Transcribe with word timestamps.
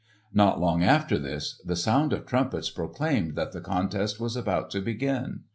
Not 0.33 0.59
long 0.59 0.81
after 0.83 1.19
this, 1.19 1.61
the 1.63 1.75
sound 1.75 2.11
of 2.11 2.25
trumpets 2.25 2.71
proclaimed 2.71 3.35
that 3.35 3.51
the 3.51 3.61
contest 3.61 4.19
was 4.19 4.35
about 4.35 4.71
to 4.71 4.81
begin. 4.81 5.41